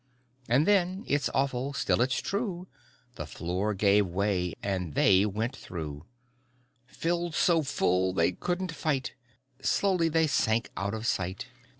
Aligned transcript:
And 0.49 0.65
then, 0.65 1.03
it's 1.05 1.29
awful, 1.31 1.73
still 1.73 2.01
it's 2.01 2.19
true, 2.21 2.67
The 3.17 3.27
floor 3.27 3.75
gave 3.75 4.07
way 4.07 4.55
and 4.63 4.95
they 4.95 5.27
went 5.27 5.55
thru. 5.55 6.05
Filled 6.87 7.35
so 7.35 7.61
full 7.61 8.11
they 8.11 8.31
couldn't 8.31 8.71
fight. 8.71 9.13
Slowly 9.61 10.09
they 10.09 10.25
sank 10.25 10.71
out 10.75 10.95
of 10.95 11.05
sight. 11.05 11.49